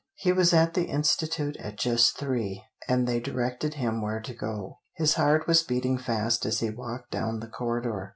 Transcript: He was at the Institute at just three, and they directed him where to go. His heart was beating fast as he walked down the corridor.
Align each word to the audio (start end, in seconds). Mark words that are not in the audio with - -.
He 0.15 0.31
was 0.33 0.51
at 0.51 0.73
the 0.73 0.85
Institute 0.85 1.55
at 1.57 1.77
just 1.77 2.17
three, 2.17 2.63
and 2.87 3.07
they 3.07 3.19
directed 3.19 3.75
him 3.75 4.01
where 4.01 4.19
to 4.19 4.33
go. 4.33 4.79
His 4.95 5.13
heart 5.13 5.45
was 5.45 5.61
beating 5.61 5.99
fast 5.99 6.43
as 6.43 6.59
he 6.59 6.71
walked 6.71 7.11
down 7.11 7.39
the 7.39 7.45
corridor. 7.47 8.09